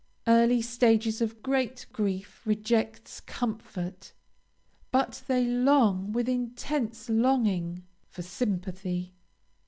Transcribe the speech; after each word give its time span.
Early 0.25 0.63
stages 0.63 1.21
of 1.21 1.43
great 1.43 1.85
grief 1.93 2.41
reject 2.43 3.23
comfort, 3.27 4.13
but 4.91 5.21
they 5.27 5.45
long, 5.45 6.11
with 6.11 6.27
intense 6.27 7.07
longing, 7.07 7.83
for 8.09 8.23
sympathy. 8.23 9.13